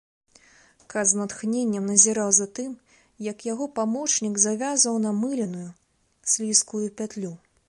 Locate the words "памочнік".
3.77-4.43